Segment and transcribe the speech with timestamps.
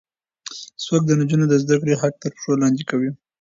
[0.85, 3.09] څوک د نجونو د زده کړې حق تر پښو لاندې کوي؟